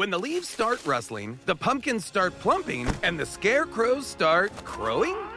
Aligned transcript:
When 0.00 0.08
the 0.08 0.18
leaves 0.18 0.48
start 0.48 0.86
rustling, 0.86 1.38
the 1.44 1.54
pumpkins 1.54 2.06
start 2.06 2.32
plumping, 2.38 2.88
and 3.02 3.20
the 3.20 3.26
scarecrows 3.26 4.06
start 4.06 4.50
crowing, 4.64 5.14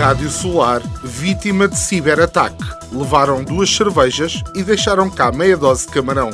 Rádio 0.00 0.30
Solar, 0.30 0.80
vítima 1.04 1.68
de 1.68 1.78
ciberataque. 1.78 2.64
Levaram 2.90 3.44
duas 3.44 3.68
cervejas 3.68 4.42
e 4.54 4.62
deixaram 4.62 5.10
cá 5.10 5.30
meia 5.30 5.58
dose 5.58 5.86
de 5.86 5.92
camarão. 5.92 6.30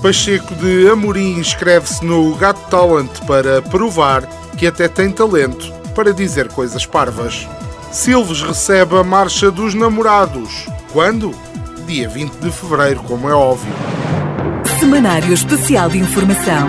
Pacheco 0.00 0.54
de 0.54 0.88
Amorim 0.88 1.32
inscreve-se 1.32 2.04
no 2.04 2.36
Got 2.36 2.56
Talent 2.70 3.10
para 3.26 3.60
provar 3.60 4.24
que 4.56 4.68
até 4.68 4.86
tem 4.86 5.10
talento 5.10 5.68
para 5.96 6.12
dizer 6.12 6.46
coisas 6.52 6.86
parvas. 6.86 7.48
Silves 7.90 8.40
recebe 8.40 8.96
a 8.96 9.02
Marcha 9.02 9.50
dos 9.50 9.74
Namorados. 9.74 10.68
Quando? 10.92 11.34
Dia 11.88 12.08
20 12.08 12.34
de 12.34 12.52
fevereiro, 12.52 13.02
como 13.02 13.28
é 13.28 13.34
óbvio. 13.34 13.72
Semanário 14.78 15.32
Especial 15.32 15.90
de 15.90 15.98
Informação. 15.98 16.68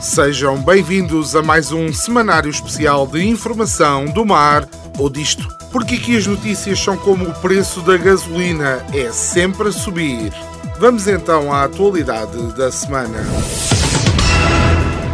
Sejam 0.00 0.56
bem-vindos 0.62 1.36
a 1.36 1.42
mais 1.42 1.72
um 1.72 1.92
semanário 1.92 2.50
especial 2.50 3.06
de 3.06 3.22
informação 3.22 4.06
do 4.06 4.24
mar 4.24 4.66
ou 4.98 5.10
disto. 5.10 5.46
Porque 5.70 5.96
aqui 5.96 6.16
as 6.16 6.26
notícias 6.26 6.80
são 6.80 6.96
como 6.96 7.28
o 7.28 7.34
preço 7.34 7.82
da 7.82 7.98
gasolina, 7.98 8.82
é 8.94 9.12
sempre 9.12 9.68
a 9.68 9.72
subir. 9.72 10.32
Vamos 10.78 11.06
então 11.06 11.52
à 11.52 11.64
atualidade 11.64 12.34
da 12.54 12.72
semana. 12.72 13.18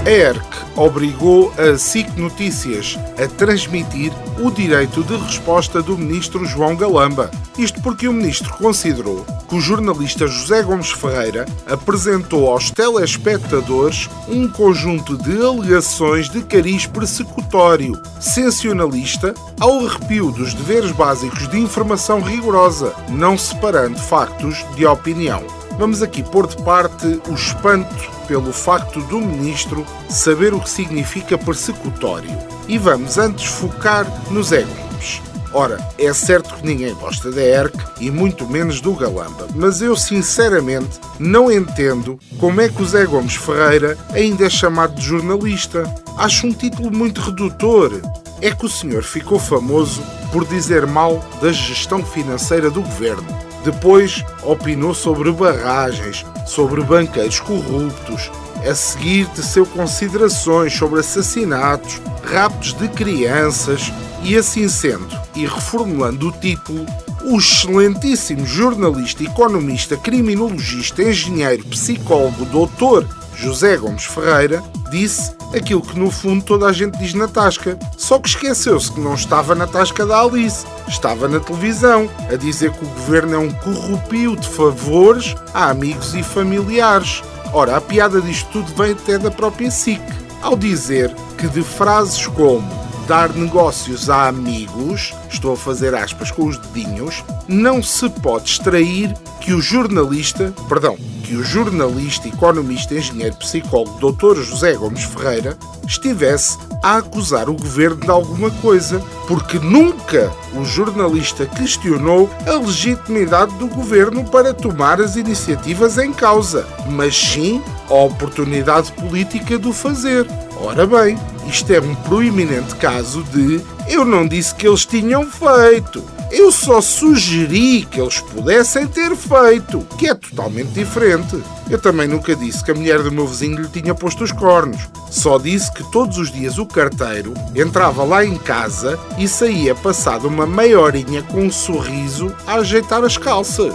A 0.07 0.09
ERC 0.09 0.41
obrigou 0.77 1.53
a 1.59 1.77
SIC 1.77 2.17
Notícias 2.17 2.97
a 3.21 3.27
transmitir 3.27 4.13
o 4.39 4.53
direito 4.53 5.03
de 5.03 5.17
resposta 5.17 5.83
do 5.83 5.99
ministro 5.99 6.47
João 6.47 6.77
Galamba. 6.77 7.29
Isto 7.59 7.83
porque 7.83 8.07
o 8.07 8.13
ministro 8.13 8.53
considerou 8.53 9.27
que 9.49 9.57
o 9.57 9.61
jornalista 9.61 10.29
José 10.29 10.63
Gomes 10.63 10.93
Ferreira 10.93 11.45
apresentou 11.69 12.49
aos 12.49 12.71
telespectadores 12.71 14.09
um 14.29 14.47
conjunto 14.49 15.19
de 15.19 15.45
alegações 15.45 16.31
de 16.31 16.41
cariz 16.41 16.87
persecutório, 16.87 18.01
sensacionalista, 18.21 19.35
ao 19.59 19.85
arrepio 19.85 20.31
dos 20.31 20.55
deveres 20.55 20.93
básicos 20.93 21.49
de 21.49 21.59
informação 21.59 22.21
rigorosa, 22.21 22.95
não 23.09 23.37
separando 23.37 23.99
factos 23.99 24.65
de 24.77 24.87
opinião. 24.87 25.56
Vamos 25.79 26.03
aqui 26.03 26.23
pôr 26.23 26.47
de 26.47 26.57
parte 26.63 27.21
o 27.29 27.35
espanto 27.35 28.11
pelo 28.27 28.51
facto 28.51 29.01
do 29.03 29.21
ministro 29.21 29.87
saber 30.09 30.55
o 30.55 30.61
que 30.61 30.71
significa 30.71 31.37
persecutório. 31.37 32.31
E 32.67 32.79
vamos 32.79 33.19
antes 33.19 33.45
focar 33.45 34.07
nos 34.31 34.53
égons. 34.53 35.21
Ora, 35.53 35.79
é 35.99 36.13
certo 36.13 36.55
que 36.55 36.67
ninguém 36.67 36.95
gosta 36.95 37.31
da 37.31 37.43
ERC 37.43 37.77
e 38.01 38.11
muito 38.11 38.47
menos 38.47 38.81
do 38.81 38.95
Galamba, 38.95 39.47
mas 39.55 39.81
eu 39.81 39.95
sinceramente 39.97 40.99
não 41.19 41.53
entendo 41.53 42.19
como 42.39 42.61
é 42.61 42.69
que 42.69 42.83
o 42.83 42.87
Zé 42.87 43.05
Gomes 43.05 43.37
Ferreira 43.37 43.97
ainda 44.13 44.47
é 44.47 44.51
chamado 44.51 44.95
de 44.95 45.07
jornalista. 45.07 45.85
Acho 46.17 46.47
um 46.47 46.53
título 46.53 46.91
muito 46.91 47.21
redutor. 47.21 48.01
É 48.41 48.51
que 48.51 48.67
o 48.67 48.69
senhor 48.69 49.03
ficou 49.03 49.39
famoso 49.39 50.03
por 50.33 50.47
dizer 50.47 50.87
mal 50.87 51.25
da 51.41 51.53
gestão 51.53 52.05
financeira 52.05 52.71
do 52.71 52.83
governo 52.83 53.47
depois 53.67 54.25
opinou 54.45 54.95
sobre 54.95 55.33
barragens, 55.33 56.25
sobre 56.47 56.83
banqueiros 56.83 57.41
corruptos. 57.41 58.31
A 58.65 58.75
seguir 58.75 59.27
teceu 59.31 59.67
considerações 59.67 60.73
sobre 60.73 61.01
assassinatos, 61.01 62.01
raptos 62.25 62.73
de 62.75 62.89
crianças 62.89 63.93
e 64.23 64.37
assim 64.37 64.69
sendo, 64.69 65.09
e 65.35 65.45
reformulando 65.47 66.29
o 66.29 66.33
título, 66.33 66.87
o 67.25 67.39
excelentíssimo 67.39 68.47
jornalista, 68.47 69.25
economista, 69.25 69.97
criminologista, 69.97 71.03
engenheiro, 71.03 71.65
psicólogo, 71.67 72.45
doutor 72.47 73.07
José 73.37 73.77
Gomes 73.77 74.05
Ferreira 74.05 74.63
disse 74.91 75.33
aquilo 75.55 75.83
que 75.83 75.99
no 75.99 76.11
fundo 76.11 76.45
toda 76.45 76.67
a 76.67 76.73
gente 76.73 76.99
diz 76.99 77.15
na 77.15 77.29
tasca. 77.29 77.79
Só 78.07 78.21
que 78.21 78.29
esqueceu-se 78.29 78.93
que 78.93 79.01
não 79.01 79.15
estava 79.15 79.53
na 79.53 79.67
tasca 79.67 80.07
da 80.07 80.21
Alice, 80.21 80.65
estava 80.87 81.27
na 81.27 81.41
televisão, 81.41 82.09
a 82.33 82.37
dizer 82.37 82.71
que 82.71 82.85
o 82.85 82.89
governo 82.89 83.35
é 83.35 83.39
um 83.39 83.51
corrupio 83.51 84.37
de 84.37 84.49
favores 84.49 85.35
a 85.53 85.71
amigos 85.71 86.15
e 86.15 86.23
familiares. 86.23 87.21
Ora, 87.53 87.77
a 87.77 87.81
piada 87.81 88.21
disto 88.21 88.49
tudo 88.53 88.73
vem 88.77 88.93
até 88.93 89.19
da 89.19 89.29
própria 89.29 89.73
SIC, 89.73 90.01
ao 90.41 90.57
dizer 90.57 91.13
que 91.37 91.49
de 91.49 91.65
frases 91.65 92.29
como 92.29 92.86
dar 93.07 93.33
negócios 93.33 94.11
a 94.11 94.29
amigos, 94.29 95.15
estou 95.31 95.55
a 95.55 95.57
fazer 95.57 95.95
aspas 95.95 96.31
com 96.31 96.47
os 96.47 96.59
dedinhos, 96.59 97.25
não 97.47 97.83
se 97.83 98.09
pode 98.09 98.51
extrair 98.51 99.15
que 99.41 99.53
o 99.53 99.61
jornalista, 99.61 100.53
perdão, 100.69 100.97
que 101.23 101.37
o 101.37 101.45
jornalista, 101.45 102.27
economista, 102.27 102.95
engenheiro, 102.95 103.37
psicólogo 103.37 104.13
Dr. 104.13 104.43
José 104.43 104.75
Gomes 104.75 105.05
Ferreira 105.05 105.57
estivesse 105.87 106.59
a 106.83 106.97
acusar 106.97 107.49
o 107.49 107.55
governo 107.55 107.97
de 107.97 108.11
alguma 108.11 108.51
coisa, 108.51 109.01
porque 109.29 109.59
nunca 109.59 110.33
o 110.55 110.65
jornalista 110.65 111.47
questionou 111.47 112.29
a 112.47 112.55
legitimidade 112.55 113.55
do 113.55 113.69
governo 113.69 114.25
para 114.25 114.53
tomar 114.53 115.01
as 115.01 115.17
iniciativas 115.17 115.99
em 115.99 116.13
causa, 116.13 116.67
mas 116.91 117.17
sim 117.17 117.63
a 117.89 117.95
oportunidade 117.95 118.91
política 118.93 119.59
de 119.59 119.69
o 119.69 119.73
fazer. 119.73 120.27
Ora 120.59 120.87
bem, 120.87 121.19
isto 121.47 121.73
é 121.73 121.81
um 121.81 121.95
proeminente 121.95 122.75
caso 122.77 123.23
de 123.25 123.61
Eu 123.89 124.05
não 124.05 124.27
disse 124.27 124.55
que 124.55 124.67
eles 124.67 124.87
tinham 124.87 125.25
feito. 125.31 126.03
Eu 126.31 126.51
só 126.51 126.81
sugeri 126.81 127.87
que 127.89 128.01
eles 128.01 128.21
pudessem 128.21 128.87
ter 128.87 129.15
feito, 129.15 129.87
que 129.97 130.09
é 130.09 130.15
totalmente 130.15 130.71
diferente. 130.71 131.41
Eu 131.71 131.79
também 131.79 132.09
nunca 132.09 132.35
disse 132.35 132.65
que 132.65 132.71
a 132.71 132.75
mulher 132.75 133.03
do 133.03 133.13
meu 133.13 133.27
vizinho 133.27 133.63
lhe 133.63 133.69
tinha 133.69 133.95
posto 133.95 134.25
os 134.25 134.33
cornos. 134.33 134.89
Só 135.11 135.39
disse 135.39 135.73
que 135.73 135.85
todos 135.93 136.19
os 136.19 136.33
dias 136.33 136.59
o 136.59 136.67
carteiro 136.67 137.33
entrava 137.55 138.03
lá 138.03 138.25
em 138.25 138.37
casa 138.37 138.99
e 139.19 139.29
saía 139.29 139.75
passado 139.75 140.27
uma 140.27 140.47
meia 140.47 140.81
horinha 140.81 141.23
com 141.23 141.43
um 141.43 141.51
sorriso 141.51 142.35
a 142.47 142.57
ajeitar 142.57 143.05
as 143.05 143.17
calças. 143.17 143.75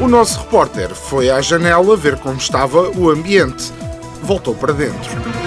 O 0.00 0.08
nosso 0.08 0.40
repórter 0.40 0.94
foi 0.94 1.30
à 1.30 1.40
janela 1.40 1.96
ver 1.96 2.18
como 2.18 2.36
estava 2.36 2.90
o 2.90 3.08
ambiente. 3.08 3.72
Voltou 4.24 4.54
para 4.54 4.72
dentro. 4.72 5.44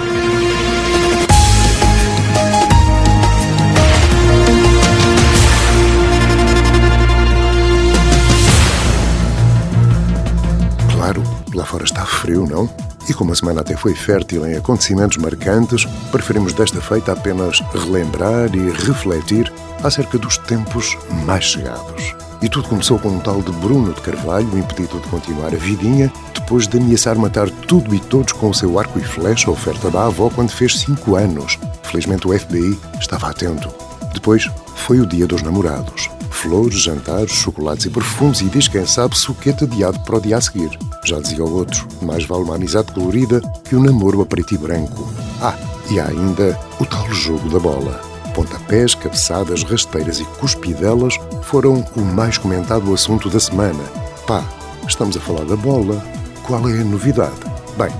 Lá 11.58 11.64
fora 11.64 11.82
está 11.82 12.06
frio, 12.06 12.46
não? 12.46 12.70
E 13.08 13.12
como 13.12 13.32
a 13.32 13.34
semana 13.34 13.62
até 13.62 13.76
foi 13.76 13.92
fértil 13.92 14.46
em 14.46 14.56
acontecimentos 14.56 15.16
marcantes, 15.16 15.86
preferimos 16.12 16.52
desta 16.52 16.80
feita 16.80 17.10
apenas 17.10 17.58
relembrar 17.72 18.54
e 18.54 18.70
refletir 18.70 19.52
acerca 19.82 20.18
dos 20.18 20.38
tempos 20.38 20.96
mais 21.26 21.46
chegados. 21.46 22.27
E 22.40 22.48
tudo 22.48 22.68
começou 22.68 22.98
com 22.98 23.08
um 23.08 23.18
tal 23.18 23.42
de 23.42 23.50
Bruno 23.52 23.92
de 23.92 24.00
Carvalho, 24.00 24.56
impedido 24.56 25.00
de 25.00 25.08
continuar 25.08 25.48
a 25.48 25.58
vidinha, 25.58 26.12
depois 26.34 26.68
de 26.68 26.78
ameaçar 26.78 27.16
matar 27.16 27.50
tudo 27.50 27.92
e 27.94 27.98
todos 27.98 28.32
com 28.32 28.50
o 28.50 28.54
seu 28.54 28.78
arco 28.78 28.98
e 28.98 29.02
flecha, 29.02 29.50
oferta 29.50 29.90
da 29.90 30.06
avó, 30.06 30.30
quando 30.30 30.50
fez 30.50 30.78
5 30.78 31.16
anos. 31.16 31.58
Felizmente 31.82 32.28
o 32.28 32.38
FBI 32.38 32.78
estava 33.00 33.28
atento. 33.28 33.68
Depois 34.14 34.48
foi 34.76 35.00
o 35.00 35.06
dia 35.06 35.26
dos 35.26 35.42
namorados. 35.42 36.08
Flores, 36.30 36.80
jantares, 36.80 37.32
chocolates 37.32 37.86
e 37.86 37.90
perfumes 37.90 38.40
e 38.40 38.44
diz 38.44 38.68
quem 38.68 38.86
sabe 38.86 39.18
suquete 39.18 39.64
adiado 39.64 39.98
para 40.00 40.18
o 40.18 40.20
dia 40.20 40.36
a 40.36 40.40
seguir. 40.40 40.70
Já 41.04 41.18
dizia 41.18 41.44
o 41.44 41.52
outro, 41.52 41.88
mais 42.00 42.24
vale 42.24 42.44
uma 42.44 42.54
amizade 42.54 42.92
colorida 42.92 43.40
que 43.64 43.74
um 43.74 43.82
namoro 43.82 44.22
a 44.22 44.26
preto 44.26 44.54
e 44.54 44.58
branco. 44.58 45.12
Ah, 45.42 45.58
e 45.90 45.98
há 45.98 46.06
ainda 46.06 46.58
o 46.78 46.86
tal 46.86 47.10
jogo 47.12 47.48
da 47.50 47.58
bola. 47.58 48.07
Pontapés, 48.38 48.94
cabeçadas, 48.94 49.64
rasteiras 49.64 50.20
e 50.20 50.24
cuspidelas 50.38 51.18
foram 51.42 51.84
o 51.96 52.00
mais 52.00 52.38
comentado 52.38 52.94
assunto 52.94 53.28
da 53.28 53.40
semana. 53.40 53.82
Pá, 54.28 54.44
estamos 54.86 55.16
a 55.16 55.20
falar 55.20 55.44
da 55.44 55.56
bola. 55.56 56.00
Qual 56.44 56.68
é 56.68 56.80
a 56.80 56.84
novidade? 56.84 57.34
Bem, 57.76 57.90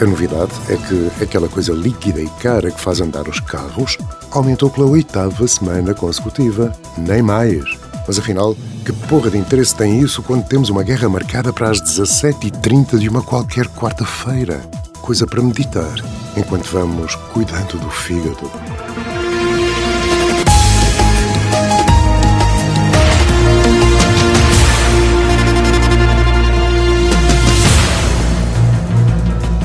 a, 0.00 0.04
novidade 0.04 0.52
é 0.68 0.76
que 0.76 1.24
aquela 1.24 1.48
coisa 1.48 1.72
líquida 1.72 2.20
e 2.20 2.28
cara 2.40 2.70
que 2.70 2.80
faz 2.80 3.00
andar 3.00 3.28
os 3.28 3.40
carros 3.40 3.98
aumentou 4.30 4.70
pela 4.70 4.86
oitava 4.86 5.48
semana 5.48 5.92
consecutiva. 5.92 6.72
Nem 6.96 7.20
mais. 7.20 7.64
Mas 8.06 8.16
afinal, 8.16 8.54
que 8.84 8.92
porra 8.92 9.28
de 9.28 9.38
interesse 9.38 9.74
tem 9.74 9.98
isso 9.98 10.22
quando 10.22 10.46
temos 10.46 10.70
uma 10.70 10.84
guerra 10.84 11.08
marcada 11.08 11.52
para 11.52 11.68
as 11.68 11.82
17h30 11.82 12.96
de 12.96 13.08
uma 13.08 13.22
qualquer 13.22 13.66
quarta-feira? 13.66 14.60
Coisa 15.02 15.26
para 15.26 15.42
meditar, 15.42 15.96
enquanto 16.36 16.70
vamos 16.70 17.16
cuidando 17.32 17.76
do 17.76 17.90
fígado. 17.90 18.48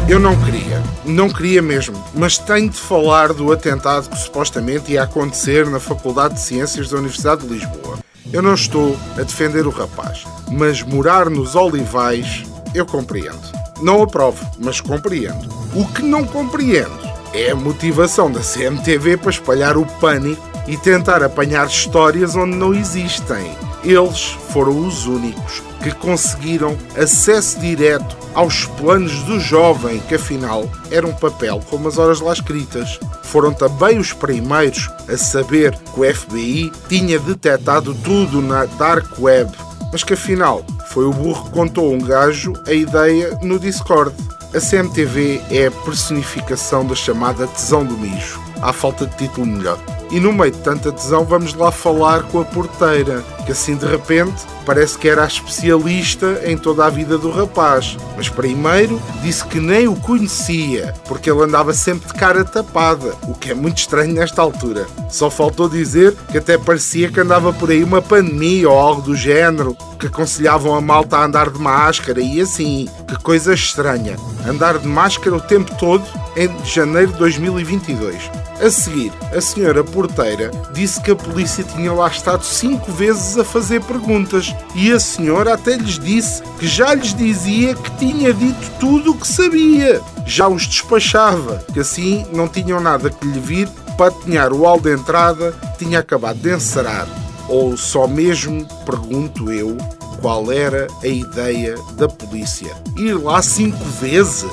Eu 0.07 0.19
não 0.19 0.39
queria, 0.39 0.83
não 1.03 1.29
queria 1.31 1.63
mesmo, 1.63 1.95
mas 2.13 2.37
tenho 2.37 2.69
de 2.69 2.77
falar 2.77 3.33
do 3.33 3.51
atentado 3.51 4.07
que 4.07 4.19
supostamente 4.19 4.91
ia 4.91 5.01
acontecer 5.01 5.67
na 5.67 5.79
Faculdade 5.79 6.35
de 6.35 6.41
Ciências 6.41 6.87
da 6.87 6.97
Universidade 6.97 7.41
de 7.41 7.51
Lisboa. 7.51 7.97
Eu 8.31 8.43
não 8.43 8.53
estou 8.53 8.95
a 9.17 9.23
defender 9.23 9.65
o 9.65 9.71
rapaz, 9.71 10.23
mas 10.51 10.83
morar 10.83 11.27
nos 11.27 11.55
olivais 11.55 12.43
eu 12.75 12.85
compreendo. 12.85 13.41
Não 13.81 14.03
aprovo, 14.03 14.45
mas 14.59 14.79
compreendo. 14.79 15.49
O 15.73 15.87
que 15.87 16.03
não 16.03 16.23
compreendo 16.23 16.99
é 17.33 17.49
a 17.49 17.55
motivação 17.55 18.31
da 18.31 18.41
CMTV 18.41 19.17
para 19.17 19.31
espalhar 19.31 19.75
o 19.75 19.87
pânico 19.87 20.47
e 20.67 20.77
tentar 20.77 21.23
apanhar 21.23 21.65
histórias 21.65 22.35
onde 22.35 22.55
não 22.55 22.75
existem. 22.75 23.57
Eles 23.83 24.37
foram 24.51 24.85
os 24.85 25.07
únicos 25.07 25.63
que 25.81 25.91
conseguiram 25.91 26.77
acesso 26.95 27.59
direto 27.59 28.24
aos 28.35 28.65
planos 28.65 29.23
do 29.23 29.39
jovem, 29.39 29.99
que 30.07 30.15
afinal 30.15 30.69
era 30.91 31.07
um 31.07 31.13
papel 31.13 31.61
com 31.69 31.77
umas 31.77 31.97
horas 31.97 32.19
lá 32.19 32.33
escritas. 32.33 32.99
Foram 33.23 33.53
também 33.53 33.97
os 33.97 34.13
primeiros 34.13 34.89
a 35.07 35.17
saber 35.17 35.75
que 35.93 35.99
o 35.99 36.13
FBI 36.13 36.71
tinha 36.87 37.17
detectado 37.17 37.95
tudo 37.95 38.41
na 38.41 38.65
Dark 38.65 39.17
Web, 39.19 39.51
mas 39.91 40.03
que 40.03 40.13
afinal 40.13 40.63
foi 40.89 41.05
o 41.05 41.13
burro 41.13 41.45
que 41.45 41.51
contou 41.51 41.93
um 41.93 41.99
gajo 41.99 42.53
a 42.67 42.73
ideia 42.73 43.37
no 43.41 43.57
Discord. 43.57 44.13
A 44.53 44.59
CMTV 44.59 45.41
é 45.49 45.67
a 45.67 45.71
personificação 45.71 46.85
da 46.85 46.95
chamada 46.95 47.47
tesão 47.47 47.83
do 47.83 47.97
mijo. 47.97 48.41
Há 48.61 48.71
falta 48.71 49.05
de 49.05 49.17
título 49.17 49.45
melhor. 49.45 49.77
E 50.11 50.19
no 50.19 50.31
meio 50.31 50.51
de 50.51 50.59
tanta 50.59 50.91
tesão, 50.91 51.25
vamos 51.25 51.53
lá 51.53 51.71
falar 51.71 52.23
com 52.23 52.39
a 52.39 52.45
porteira, 52.45 53.21
que 53.45 53.51
assim 53.51 53.75
de 53.75 53.85
repente 53.85 54.43
parece 54.65 54.97
que 54.97 55.07
era 55.07 55.23
a 55.23 55.27
especialista 55.27 56.41
em 56.45 56.57
toda 56.57 56.85
a 56.85 56.89
vida 56.89 57.17
do 57.17 57.29
rapaz. 57.29 57.97
Mas 58.17 58.27
primeiro 58.27 59.01
disse 59.21 59.45
que 59.45 59.59
nem 59.59 59.87
o 59.87 59.95
conhecia, 59.95 60.93
porque 61.07 61.29
ele 61.29 61.43
andava 61.43 61.73
sempre 61.73 62.07
de 62.07 62.13
cara 62.13 62.43
tapada, 62.43 63.13
o 63.23 63.33
que 63.33 63.51
é 63.51 63.53
muito 63.53 63.77
estranho 63.77 64.13
nesta 64.13 64.41
altura. 64.41 64.87
Só 65.09 65.29
faltou 65.29 65.69
dizer 65.69 66.15
que 66.31 66.37
até 66.37 66.57
parecia 66.57 67.11
que 67.11 67.19
andava 67.19 67.53
por 67.53 67.69
aí 67.69 67.83
uma 67.83 68.01
pandemia 68.01 68.69
ou 68.69 68.77
algo 68.77 69.01
do 69.01 69.15
género, 69.15 69.77
que 69.99 70.07
aconselhavam 70.07 70.75
a 70.75 70.81
malta 70.81 71.17
a 71.17 71.25
andar 71.25 71.49
de 71.49 71.59
máscara 71.59 72.21
e 72.21 72.41
assim. 72.41 72.87
Que 73.07 73.17
coisa 73.21 73.53
estranha. 73.53 74.15
Andar 74.47 74.77
de 74.79 74.87
máscara 74.87 75.35
o 75.35 75.41
tempo 75.41 75.73
todo 75.77 76.03
em 76.35 76.49
janeiro 76.65 77.11
de 77.13 77.19
2022. 77.19 78.29
A 78.61 78.69
seguir, 78.69 79.11
a 79.35 79.41
senhora 79.41 79.83
porteira 79.83 80.49
disse 80.73 81.01
que 81.01 81.11
a 81.11 81.15
polícia 81.15 81.63
tinha 81.63 81.91
lá 81.91 82.07
estado 82.07 82.43
cinco 82.43 82.91
vezes 82.91 83.34
a 83.37 83.43
fazer 83.43 83.81
perguntas 83.83 84.55
e 84.73 84.91
a 84.91 84.99
senhora 84.99 85.53
até 85.53 85.75
lhes 85.75 85.99
disse 85.99 86.41
que 86.59 86.67
já 86.67 86.93
lhes 86.93 87.13
dizia 87.13 87.75
que 87.75 87.91
tinha 87.97 88.33
dito 88.33 88.71
tudo 88.79 89.11
o 89.11 89.17
que 89.17 89.27
sabia. 89.27 90.01
Já 90.25 90.47
os 90.47 90.65
despachava, 90.65 91.63
que 91.73 91.79
assim 91.79 92.25
não 92.33 92.47
tinham 92.47 92.79
nada 92.79 93.09
que 93.09 93.27
lhe 93.27 93.39
vir 93.39 93.69
para 93.97 94.07
atinhar 94.07 94.51
o 94.51 94.63
hall 94.63 94.79
de 94.79 94.93
entrada 94.93 95.51
que 95.51 95.85
tinha 95.85 95.99
acabado 95.99 96.37
de 96.37 96.53
encerrar. 96.53 97.07
Ou 97.47 97.77
só 97.77 98.07
mesmo, 98.07 98.65
pergunto 98.85 99.51
eu, 99.51 99.77
qual 100.19 100.51
era 100.51 100.87
a 101.03 101.07
ideia 101.07 101.75
da 101.97 102.07
polícia? 102.07 102.75
Ir 102.97 103.13
lá 103.13 103.41
cinco 103.41 103.83
vezes? 104.01 104.49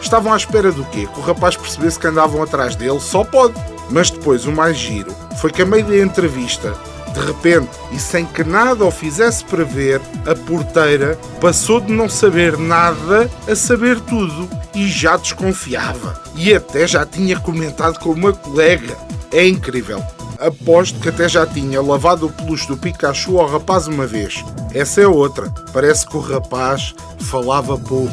Estavam 0.00 0.32
à 0.32 0.36
espera 0.36 0.70
do 0.70 0.84
quê? 0.84 1.08
Que 1.12 1.20
o 1.20 1.22
rapaz 1.22 1.56
percebesse 1.56 1.98
que 1.98 2.06
andavam 2.06 2.42
atrás 2.42 2.76
dele? 2.76 3.00
Só 3.00 3.24
pode. 3.24 3.54
Mas 3.90 4.10
depois 4.10 4.46
o 4.46 4.52
mais 4.52 4.76
giro 4.76 5.12
foi 5.40 5.50
que 5.50 5.62
a 5.62 5.66
meio 5.66 5.84
da 5.84 5.96
entrevista, 5.98 6.74
de 7.16 7.26
repente, 7.26 7.70
e 7.92 7.98
sem 7.98 8.26
que 8.26 8.44
nada 8.44 8.84
o 8.84 8.90
fizesse 8.90 9.42
prever, 9.42 10.02
a 10.26 10.34
porteira 10.34 11.18
passou 11.40 11.80
de 11.80 11.90
não 11.90 12.10
saber 12.10 12.58
nada 12.58 13.30
a 13.48 13.56
saber 13.56 13.98
tudo 14.00 14.48
e 14.74 14.86
já 14.86 15.16
desconfiava. 15.16 16.20
E 16.34 16.52
até 16.54 16.86
já 16.86 17.06
tinha 17.06 17.40
comentado 17.40 17.98
com 17.98 18.10
uma 18.10 18.34
colega. 18.34 18.94
É 19.32 19.46
incrível. 19.48 20.04
Aposto 20.38 21.00
que 21.00 21.08
até 21.08 21.26
já 21.26 21.46
tinha 21.46 21.80
lavado 21.80 22.26
o 22.26 22.30
peluche 22.30 22.68
do 22.68 22.76
Pikachu 22.76 23.38
ao 23.38 23.48
rapaz 23.48 23.86
uma 23.88 24.06
vez. 24.06 24.44
Essa 24.74 25.00
é 25.00 25.06
outra. 25.06 25.50
Parece 25.72 26.06
que 26.06 26.16
o 26.16 26.20
rapaz 26.20 26.94
falava 27.18 27.78
pouco. 27.78 28.12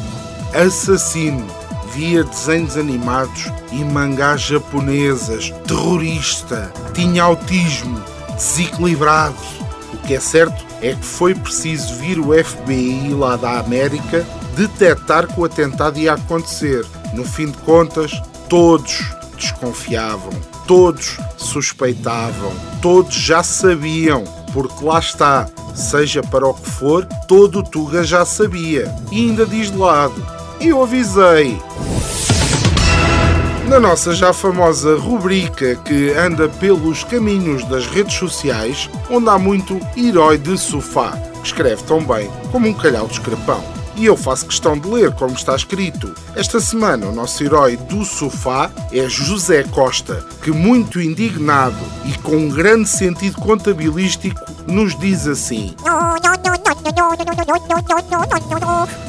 Assassino 0.54 1.46
via 1.94 2.24
desenhos 2.24 2.76
animados 2.76 3.52
e 3.70 3.84
mangás 3.84 4.40
japonesas, 4.40 5.52
terrorista, 5.66 6.72
tinha 6.92 7.22
autismo, 7.22 8.02
desequilibrado. 8.34 9.36
O 9.92 9.98
que 9.98 10.14
é 10.14 10.20
certo 10.20 10.64
é 10.82 10.94
que 10.94 11.04
foi 11.04 11.34
preciso 11.34 11.94
vir 11.94 12.18
o 12.18 12.32
FBI 12.32 13.14
lá 13.14 13.36
da 13.36 13.58
América 13.58 14.26
detectar 14.56 15.26
que 15.26 15.40
o 15.40 15.44
atentado 15.44 15.98
ia 15.98 16.14
acontecer. 16.14 16.84
No 17.12 17.24
fim 17.24 17.46
de 17.46 17.58
contas, 17.58 18.22
todos 18.48 19.04
desconfiavam, 19.36 20.32
todos 20.66 21.18
suspeitavam, 21.36 22.52
todos 22.80 23.14
já 23.14 23.42
sabiam, 23.42 24.24
porque 24.52 24.84
lá 24.84 24.98
está, 24.98 25.48
seja 25.74 26.22
para 26.22 26.46
o 26.46 26.54
que 26.54 26.70
for, 26.70 27.04
todo 27.26 27.60
o 27.60 27.62
Tuga 27.62 28.04
já 28.04 28.24
sabia. 28.24 28.94
E 29.10 29.28
ainda 29.28 29.46
diz 29.46 29.70
de 29.70 29.76
lado, 29.76 30.14
eu 30.60 30.82
avisei. 30.82 31.58
Na 33.68 33.80
nossa 33.80 34.14
já 34.14 34.32
famosa 34.32 34.96
rubrica 34.96 35.74
que 35.76 36.10
anda 36.12 36.48
pelos 36.48 37.02
caminhos 37.02 37.64
das 37.64 37.86
redes 37.86 38.14
sociais, 38.14 38.90
onde 39.10 39.28
há 39.28 39.38
muito 39.38 39.80
herói 39.96 40.36
de 40.36 40.56
sofá, 40.58 41.12
que 41.40 41.46
escreve 41.46 41.82
tão 41.84 42.04
bem 42.04 42.30
como 42.52 42.68
um 42.68 42.74
calhau 42.74 43.06
de 43.06 43.14
escrapão. 43.14 43.62
e 43.96 44.06
eu 44.06 44.16
faço 44.16 44.46
questão 44.46 44.76
de 44.76 44.88
ler 44.88 45.12
como 45.12 45.34
está 45.34 45.54
escrito. 45.54 46.12
Esta 46.34 46.58
semana, 46.58 47.06
o 47.06 47.12
nosso 47.12 47.44
herói 47.44 47.76
do 47.76 48.04
sofá 48.04 48.68
é 48.92 49.08
José 49.08 49.62
Costa, 49.62 50.16
que, 50.42 50.50
muito 50.50 51.00
indignado 51.00 51.78
e 52.04 52.12
com 52.18 52.34
um 52.36 52.48
grande 52.48 52.88
sentido 52.88 53.40
contabilístico, 53.40 54.40
nos 54.66 54.98
diz 54.98 55.28
assim: 55.28 55.76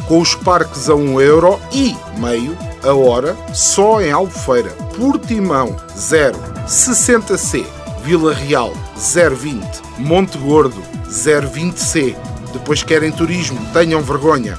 Com 0.07 0.21
os 0.21 0.35
parques 0.35 0.87
a 0.87 0.93
1 0.93 1.19
euro 1.19 1.59
e 1.71 1.95
meio 2.19 2.55
a 2.85 2.93
hora, 2.93 3.35
só 3.53 3.99
em 3.99 4.11
Albufeira, 4.11 4.69
Portimão 4.95 5.75
0, 5.97 6.37
60C, 6.67 7.65
Vila 8.03 8.33
Real 8.33 8.71
020, 8.95 9.65
Monte 9.97 10.37
Gordo 10.37 10.81
020C. 11.09 12.15
Depois 12.53 12.83
querem 12.83 13.11
turismo, 13.11 13.59
tenham 13.73 14.01
vergonha. 14.01 14.57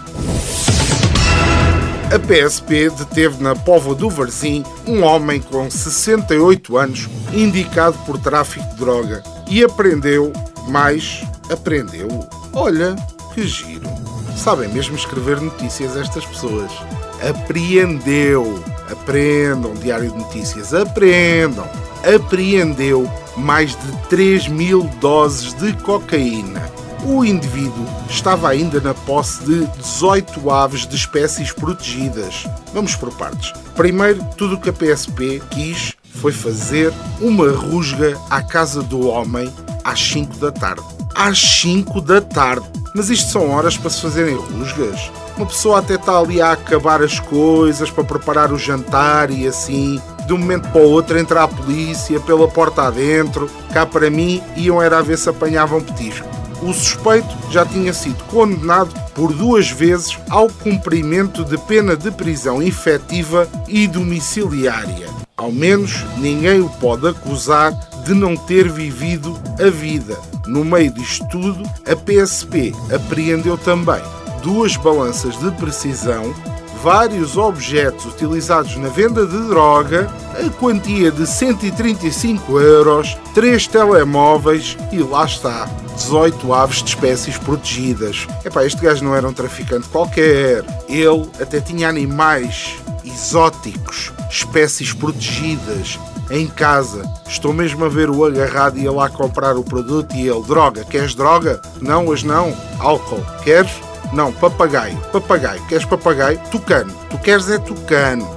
A 2.13 2.19
PSP 2.19 2.91
deteve 2.91 3.43
na 3.43 3.55
Póvoa 3.55 3.95
do 3.95 4.11
Varzim 4.11 4.65
um 4.87 5.03
homem 5.05 5.41
com 5.41 5.71
68 5.71 6.77
anos 6.77 7.09
indicado 7.33 7.97
por 8.07 8.19
tráfico 8.19 8.69
de 8.71 8.77
droga 8.77 9.23
e 9.49 9.63
aprendeu, 9.63 10.33
mais 10.69 11.23
aprendeu. 11.51 12.09
Olha, 12.53 12.97
que 13.35 13.47
giro. 13.47 13.89
Sabem 14.37 14.69
mesmo 14.69 14.97
escrever 14.97 15.41
notícias 15.41 15.97
estas 15.97 16.25
pessoas. 16.25 16.71
Apreendeu. 17.21 18.63
Aprendam, 18.91 19.75
Diário 19.75 20.11
de 20.11 20.19
Notícias, 20.19 20.73
aprendam. 20.73 21.69
Apreendeu 22.15 23.11
mais 23.37 23.71
de 23.71 23.93
3 24.09 24.49
mil 24.49 24.85
doses 25.01 25.53
de 25.55 25.73
cocaína 25.83 26.63
o 27.07 27.25
indivíduo 27.25 27.87
estava 28.11 28.49
ainda 28.49 28.81
na 28.81 28.93
posse 28.93 29.45
de 29.45 29.67
18 29.67 30.51
aves 30.51 30.87
de 30.87 30.97
espécies 30.97 31.53
protegidas. 31.53 32.47
Vamos 32.75 32.97
por 32.97 33.13
partes. 33.15 33.53
Primeiro, 33.75 34.25
tudo 34.37 34.57
o 34.57 34.61
que 34.61 34.71
a 34.71 34.73
PSP 34.73 35.41
quis 35.51 35.93
foi 36.17 36.33
fazer 36.33 36.93
uma 37.21 37.51
rusga 37.51 38.19
à 38.29 38.43
casa 38.43 38.83
do 38.83 39.07
homem 39.07 39.53
às 39.85 40.01
5 40.01 40.37
da 40.39 40.51
tarde. 40.51 40.83
Às 41.15 41.39
5 41.39 42.01
da 42.01 42.21
tarde. 42.21 42.67
Mas 42.95 43.09
isto 43.09 43.31
são 43.31 43.51
horas 43.51 43.77
para 43.77 43.91
se 43.91 44.03
fazerem 44.03 44.35
rusgas? 44.35 45.11
Uma 45.37 45.47
pessoa 45.47 45.81
até 45.81 45.95
está 45.95 46.19
ali 46.19 46.41
a 46.41 46.53
acabar 46.53 47.03
as 47.03 47.21
coisas 47.21 47.91
para 47.91 48.05
preparar 48.05 48.53
o 48.53 48.59
jantar 48.59 49.31
e 49.31 49.47
assim. 49.47 50.01
De 50.27 50.33
um 50.33 50.39
momento 50.39 50.69
para 50.71 50.81
o 50.81 50.91
outro 50.91 51.19
entra 51.19 51.45
a 51.45 51.49
polícia 51.49 52.19
pela 52.21 52.49
porta 52.49 52.83
adentro. 52.83 53.49
Cá 53.73 53.85
para 53.85 54.11
mim 54.11 54.43
iam 54.57 54.83
era 54.83 54.99
a 54.99 55.03
ver 55.03 55.19
se 55.19 55.29
apanhavam 55.29 55.81
petisco 55.81 56.37
o 56.63 56.73
suspeito 56.73 57.29
já 57.51 57.65
tinha 57.65 57.93
sido 57.93 58.23
condenado 58.25 58.93
por 59.15 59.33
duas 59.33 59.71
vezes 59.71 60.19
ao 60.29 60.49
cumprimento 60.49 61.45
de 61.45 61.59
pena 61.59 61.97
de 61.97 62.11
prisão 62.11 62.63
efetiva 62.63 63.49
e 63.69 63.87
domiciliária. 63.87 65.09
Ao 65.37 65.53
menos 65.53 66.05
ninguém 66.17 66.61
o 66.61 66.69
pode 66.69 67.07
acusar 67.09 67.73
de 68.05 68.15
não 68.15 68.37
ter 68.37 68.71
vivido 68.71 69.39
a 69.61 69.71
vida. 69.71 70.17
No 70.47 70.65
meio 70.65 70.93
disto 70.93 71.27
tudo, 71.29 71.63
a 71.87 71.95
PSP 71.95 72.73
apreendeu 72.95 73.59
também 73.59 74.01
duas 74.47 74.77
balanças 74.77 75.37
de 75.41 75.51
precisão 75.57 76.33
vários 76.81 77.37
objetos 77.37 78.05
utilizados 78.07 78.77
na 78.77 78.89
venda 78.89 79.27
de 79.27 79.49
droga, 79.49 80.09
a 80.39 80.49
quantia 80.51 81.11
de 81.11 81.27
135 81.27 82.61
euros, 82.61 83.17
3 83.35 83.67
telemóveis 83.67 84.77
e 84.93 84.99
lá 84.99 85.25
está, 85.25 85.69
18 85.97 86.55
aves 86.55 86.85
de 86.85 86.91
espécies 86.91 87.37
protegidas. 87.39 88.29
Epá, 88.45 88.65
este 88.65 88.81
gajo 88.83 89.05
não 89.05 89.17
era 89.17 89.27
um 89.27 89.33
traficante 89.33 89.89
qualquer. 89.89 90.65
Ele 90.89 91.29
até 91.41 91.61
tinha 91.61 91.89
animais 91.89 92.77
exóticos, 93.05 94.13
espécies 94.31 94.93
protegidas, 94.93 95.99
em 96.31 96.47
casa. 96.47 97.03
Estou 97.27 97.53
mesmo 97.53 97.85
a 97.85 97.89
ver 97.89 98.11
o 98.11 98.25
agarrado 98.25 98.79
e 98.79 98.85
ir 98.85 98.91
lá 98.91 99.09
comprar 99.09 99.57
o 99.57 99.65
produto 99.65 100.15
e 100.15 100.29
ele, 100.29 100.43
droga, 100.43 100.85
queres 100.85 101.17
droga? 101.17 101.61
Não, 101.81 102.07
hoje 102.07 102.25
não. 102.25 102.57
Álcool, 102.79 103.25
queres? 103.43 103.73
Não, 104.13 104.33
papagaio. 104.33 104.97
Papagaio. 105.13 105.65
Queres 105.67 105.85
papagaio? 105.85 106.39
Tucano. 106.51 106.93
Tu 107.11 107.19
queres 107.19 107.49
é 107.51 107.59
tucano. 107.59 108.29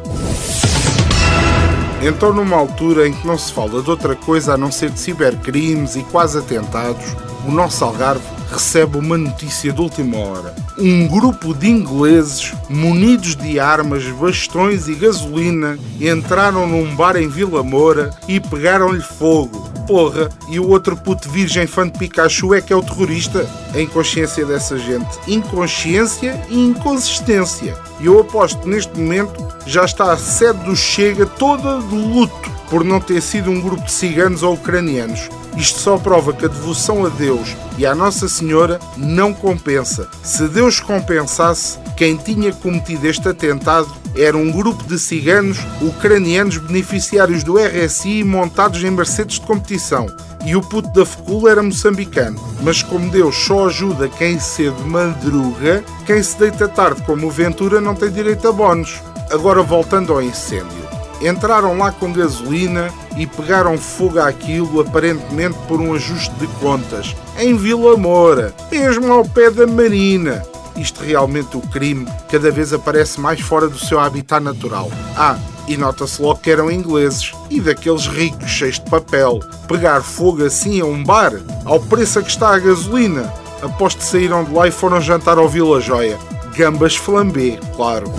Então, 2.01 2.33
numa 2.33 2.55
altura 2.55 3.07
em 3.07 3.13
que 3.13 3.27
não 3.27 3.37
se 3.37 3.51
fala 3.51 3.81
de 3.81 3.89
outra 3.89 4.15
coisa 4.15 4.53
a 4.53 4.57
não 4.57 4.71
ser 4.71 4.89
de 4.89 4.99
cibercrimes 4.99 5.95
e 5.95 6.03
quase 6.03 6.37
atentados, 6.37 7.15
o 7.45 7.51
nosso 7.51 7.83
Algarve 7.83 8.38
recebe 8.51 8.97
uma 8.97 9.17
notícia 9.17 9.71
de 9.71 9.79
última 9.79 10.17
hora. 10.17 10.55
Um 10.77 11.07
grupo 11.07 11.53
de 11.53 11.69
ingleses, 11.69 12.53
munidos 12.69 13.35
de 13.35 13.59
armas, 13.59 14.05
bastões 14.07 14.87
e 14.87 14.95
gasolina, 14.95 15.77
entraram 15.99 16.67
num 16.67 16.95
bar 16.95 17.15
em 17.15 17.27
Vila 17.27 17.63
Moura 17.63 18.11
e 18.27 18.39
pegaram-lhe 18.39 19.01
fogo. 19.01 19.69
Porra, 19.85 20.29
e 20.49 20.59
o 20.59 20.67
outro 20.69 20.95
puto 20.95 21.29
virgem 21.29 21.65
fã 21.65 21.87
de 21.87 21.97
Pikachu 21.97 22.53
é 22.53 22.61
que 22.61 22.71
é 22.71 22.75
o 22.75 22.83
terrorista? 22.83 23.49
A 23.73 23.81
inconsciência 23.81 24.45
dessa 24.45 24.77
gente. 24.77 25.19
Inconsciência 25.27 26.39
e 26.49 26.59
inconsistência. 26.59 27.75
E 27.99 28.05
eu 28.05 28.19
aposto 28.19 28.59
que 28.59 28.69
neste 28.69 28.97
momento 28.97 29.47
já 29.65 29.85
está 29.85 30.11
a 30.11 30.17
sede 30.17 30.63
do 30.63 30.75
Chega 30.75 31.25
toda 31.25 31.81
de 31.81 31.95
luto 31.95 32.58
por 32.69 32.83
não 32.83 32.99
ter 32.99 33.21
sido 33.21 33.49
um 33.49 33.59
grupo 33.59 33.83
de 33.83 33.91
ciganos 33.91 34.43
ou 34.43 34.53
ucranianos. 34.53 35.29
Isto 35.57 35.79
só 35.79 35.97
prova 35.97 36.31
que 36.31 36.45
a 36.45 36.47
devoção 36.47 37.05
a 37.05 37.09
Deus 37.09 37.55
e 37.77 37.85
à 37.85 37.95
Nossa 37.95 38.29
Senhora 38.29 38.79
não 38.95 39.33
compensa. 39.33 40.07
Se 40.23 40.47
Deus 40.47 40.79
compensasse, 40.79 41.77
quem 41.97 42.15
tinha 42.15 42.53
cometido 42.53 43.07
este 43.07 43.27
atentado 43.27 43.89
era 44.15 44.37
um 44.37 44.51
grupo 44.51 44.83
de 44.83 44.97
ciganos 44.97 45.57
ucranianos 45.81 46.57
beneficiários 46.57 47.43
do 47.43 47.57
RSI 47.57 48.23
montados 48.23 48.83
em 48.83 48.91
Mercedes 48.91 49.39
de 49.39 49.45
competição. 49.45 50.07
E 50.45 50.55
o 50.55 50.61
puto 50.61 50.89
da 50.93 51.05
fecula 51.05 51.51
era 51.51 51.63
moçambicano. 51.63 52.39
Mas 52.61 52.81
como 52.81 53.09
Deus 53.11 53.35
só 53.35 53.67
ajuda 53.67 54.07
quem 54.07 54.39
cedo 54.39 54.85
madruga, 54.85 55.83
quem 56.05 56.23
se 56.23 56.39
deita 56.39 56.67
tarde 56.67 57.01
como 57.03 57.27
o 57.27 57.31
Ventura 57.31 57.81
não 57.81 57.95
tem 57.95 58.09
direito 58.09 58.47
a 58.47 58.51
bónus. 58.51 59.01
Agora 59.29 59.61
voltando 59.61 60.13
ao 60.13 60.21
incêndio 60.21 60.88
entraram 61.21 61.77
lá 61.77 61.91
com 61.91 62.11
gasolina 62.11 62.89
e 63.17 63.25
pegaram 63.25 63.77
fogo 63.77 64.19
àquilo, 64.19 64.81
aparentemente 64.81 65.57
por 65.67 65.81
um 65.81 65.93
ajuste 65.93 66.33
de 66.35 66.47
contas, 66.59 67.15
em 67.37 67.55
Vila 67.55 67.97
Moura, 67.97 68.53
mesmo 68.71 69.11
ao 69.11 69.25
pé 69.25 69.49
da 69.49 69.67
Marina. 69.67 70.43
Isto 70.75 71.03
realmente 71.03 71.57
o 71.57 71.61
crime 71.61 72.07
cada 72.31 72.49
vez 72.49 72.71
aparece 72.71 73.19
mais 73.19 73.41
fora 73.41 73.67
do 73.67 73.77
seu 73.77 73.99
habitat 73.99 74.41
natural. 74.41 74.89
Ah, 75.17 75.37
e 75.67 75.75
nota-se 75.75 76.21
logo 76.21 76.39
que 76.39 76.49
eram 76.49 76.71
ingleses 76.71 77.33
e 77.49 77.59
daqueles 77.59 78.07
ricos 78.07 78.49
cheios 78.49 78.79
de 78.79 78.89
papel. 78.89 79.39
Pegar 79.67 80.01
fogo 80.01 80.43
assim 80.43 80.79
a 80.79 80.85
um 80.85 81.03
bar, 81.03 81.33
ao 81.65 81.79
preço 81.79 82.19
a 82.19 82.23
que 82.23 82.29
está 82.29 82.55
a 82.55 82.59
gasolina. 82.59 83.31
Após 83.61 83.93
que 83.93 84.03
saíram 84.03 84.43
de 84.45 84.53
lá 84.53 84.67
e 84.67 84.71
foram 84.71 85.01
jantar 85.01 85.37
ao 85.37 85.49
Vila 85.49 85.81
Joia. 85.81 86.17
Gambas 86.55 86.95
flambé, 86.95 87.59
claro. 87.75 88.11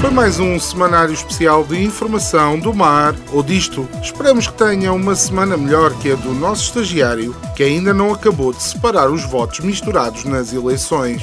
Foi 0.00 0.10
mais 0.10 0.38
um 0.38 0.60
semanário 0.60 1.14
especial 1.14 1.64
de 1.64 1.82
informação 1.82 2.58
do 2.58 2.72
mar 2.72 3.14
ou 3.32 3.42
disto. 3.42 3.88
Esperamos 4.02 4.46
que 4.46 4.52
tenha 4.52 4.92
uma 4.92 5.14
semana 5.14 5.56
melhor 5.56 5.92
que 5.98 6.12
a 6.12 6.14
do 6.14 6.34
nosso 6.34 6.64
estagiário, 6.64 7.34
que 7.56 7.62
ainda 7.62 7.94
não 7.94 8.12
acabou 8.12 8.52
de 8.52 8.62
separar 8.62 9.10
os 9.10 9.24
votos 9.24 9.60
misturados 9.60 10.24
nas 10.24 10.52
eleições. 10.52 11.22